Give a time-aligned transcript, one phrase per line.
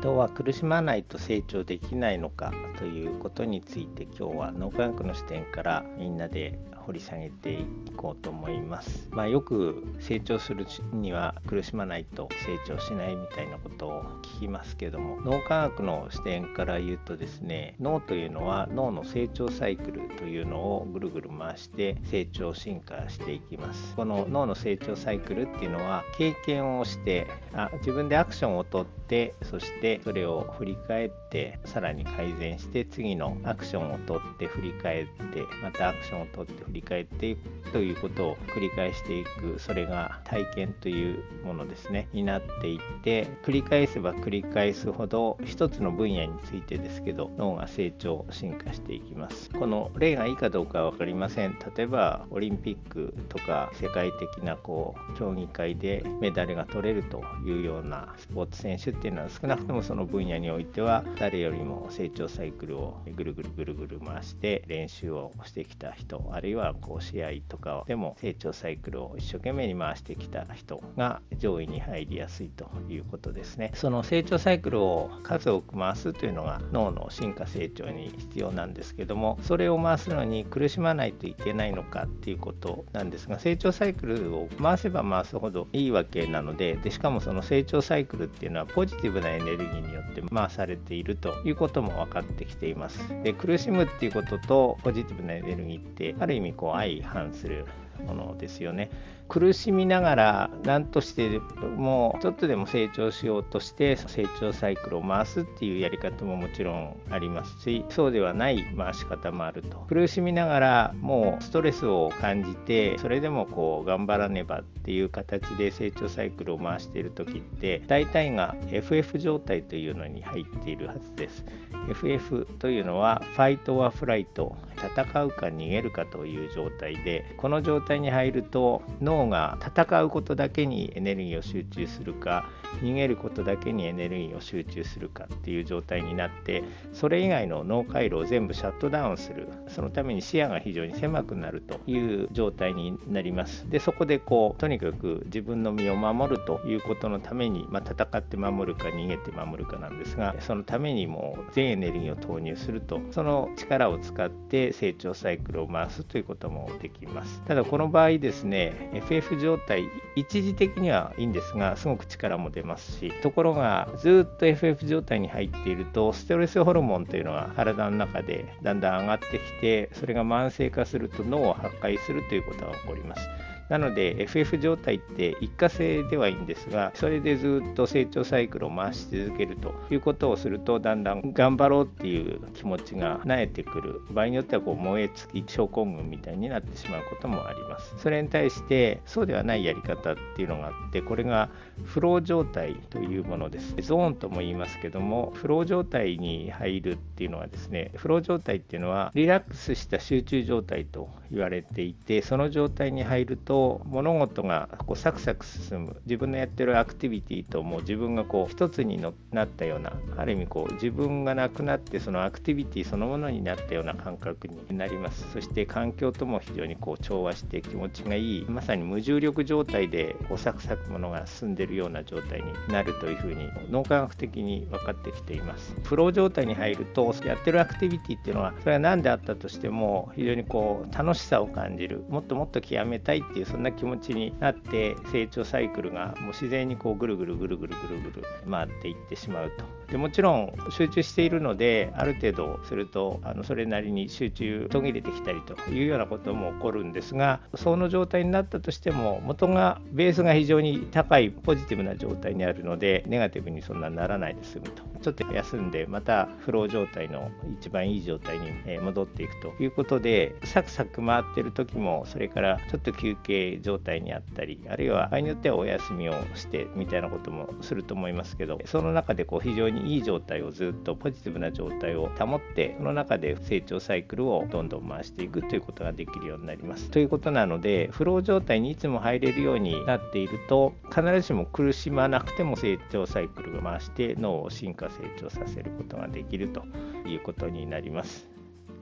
[0.00, 7.66] 人は苦しまないと成長できないのかということについて今日は脳科学の視点からみんなで掘り下げてい
[7.96, 9.08] こうと思います。
[9.10, 42.08] まあ、よく成長するには苦しまないと成長しないみたいなことを聞きますけども脳科学の視点から言うとですね脳というのは脳の成長サイクルというのをぐるぐる回して成長進化していきますこの脳の成長サイクルっていうのは経験をしてあ自分でアクションをとってそしてそれを振り返ってさらに改善して次のアクションをとって振り返ってまたアクションをとって振り返っていくということを繰り返していくそれが体験というものですね。
[42.12, 49.50] になっていって繰り返せば繰り返すほど一つの分野についてですけど脳が成長進化していきます。
[49.50, 51.58] この例がいいかどうかは分かりません。
[51.76, 73.72] 例えばオリンピックとか世界的なこう競技会でメダルが取れるというようなスポーツ選手っていうのは少なくともその分野においては誰よりも成長サイクルをぐるぐるぐるぐる回して練習をしてきた人あるいはこう試合とかでも成長サイクルを一生懸命に回してきた人が上位に入りやすいということですね。
[73.74, 92.98] その成長サイクルを数多く回すというのが脳の進化成長に必要なんですけどもそれを回すのに苦しまないといけないのかっていうことなんですが成長サイクルを回せば回すほどいいわけなのででしかもその成長サイクルっていうのはポジティブなエネルギーによって回されているということも分かってきています。
[93.22, 97.66] で苦しむっていうこととポジティブなエネルギーってある意味こう相反する
[98.06, 98.90] ものですよね。
[99.28, 101.40] 苦しみながら何として
[101.76, 109.78] もちょっとでも成長しようとして成長サイクルを回すっていうやり方ももちろんありますしそうではない回し方もあると。
[109.88, 121.44] 苦しみながらもうストレスを感じてそれでもこう頑張らねばっていう形で成長サイクルを回している時って大体が FF 状態というのに入っているはずです。
[121.88, 124.56] FF というのはファイトはフライト。
[124.84, 132.48] 戦うか逃げるかという状態でこの状態に入ると脳脳が戦うことだけにエネルギーを集中するか
[132.82, 139.48] 逃げることだけにエネルギーを集中するかっていう状態になってそれ以外の脳回路を全部シャットダウンする。
[139.68, 143.68] そのために視野が非常に狭くなるという状態になります。
[143.70, 157.42] でそこでこうとにかく自分の身を守るということのために、まあ、戦って守るか逃げて守るかなんですがそのためにも全エネルギーを投入するとその力を使って成長サイクルを回すということもできます。
[157.46, 173.53] ただこの場合ですね FF 状態一時的にはいいんですがすごく力も出ますしところがずっと FF 状態に入っているとストレスホルモンというのは体の中でだんだん上がってきてそれが慢性化すると脳を破壊するということが起こります。
[173.68, 184.00] なので FF 状態って一過性ではいいんですがそれでずっと成長サイクルを回し続けるということをするとだんだん頑張ろうっていう気持ちが慣れてくる。
[184.10, 187.94] 場合によってはこう燃え尽き症候群みたいになってしまうこともあります。
[187.98, 191.48] それに対してそうではないやり方っていうのがあってこれが
[191.84, 193.74] フロー状態というものです。
[193.80, 205.96] ゾーンとも言いますけどもフロー状態に入るっていうのはですねフロー状態っていうのはリラックスした集中状態と言われていてその状態に入るとと物事がこうサクサク進む。
[206.06, 215.30] 自分のやってるアクティビティともう自分がこう一つになったようなある意味こう自分がなくなってそのアクティビティそのものになったような感覚になります。
[215.32, 225.76] そして環境とも非常にこう調和して気持ちがいいまさに無重力状態でこうサクサクものが進んでるような状態になるというふうに脳科学的に分かってきています。
[225.84, 232.04] フロ状態に入るとやってるアクティビティっていうのはそれは何であったとしても非常にこう楽しさを感じる。
[232.08, 239.83] もっともっと極めたいっていうそんな気持ちになって成長サイクルがもう自然にこうぐるぐるぐるぐるぐるぐる回っていってしまうと。
[239.94, 254.82] でもちろん集中しているのである程度するとあのそれなりに集中途切れてきたりというようなことも起こるんですがその状態になったとしても元がベースが非常に高いポジティブな状態にあるのでネガティブにそんなにならないで済むと。
[255.00, 257.30] ちょっと休んでまたフロー状態の
[257.60, 276.90] 一番いい状態に戻っていくということでサクサク回ってる時もそれからちょっと休憩状態にあったりあるいは場合によってはお休みをしてみたいなこともすると思いますけどその中でこう非常にいい状態をずっとポジティブな状態を保ってその中で成長サイクルをどんどん回していくということができるようになります。
[276.90, 286.64] ということなのでフロー状態にいつも入れるようになっていると必ずしも苦しまなくても成長サイクルが回して脳を進化成長させることができると
[287.06, 288.33] いうことになります。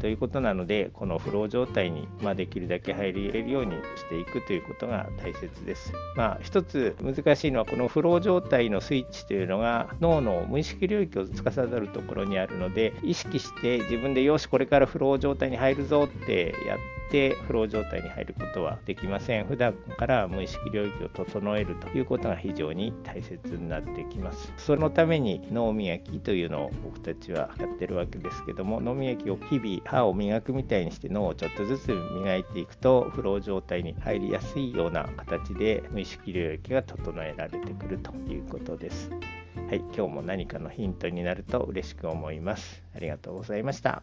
[0.00, 5.92] ということなのでこのフロー状態に、まあ、できるだけ入れるようにしていくということが大切です。
[6.16, 16.78] まあ、一つ難しいのはこのフロー状態のスイッチというのが脳の無意識領域を司るところにあるので意識して自分でよしこれからフロー状態に入るぞってやっ
[17.10, 19.46] ててフロー状態に入ることはできません。
[19.46, 24.52] 普段から無意識領域を整えるということが非常に大切になってきます。
[24.56, 39.10] そのために脳磨きというのを僕たちはやってるわけですけども、脳磨きを日々歯を磨くみたいにして脳をちょっとずつ磨いていくと、フロー状態に入りやすいような形で無意識領域が整えられてくるということです。
[39.68, 42.82] はい、今日も何かのヒントになると嬉しく思います。
[42.94, 44.02] ありがとうございました。